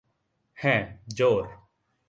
[0.57, 0.81] হাঁ,
[1.15, 1.43] জোর।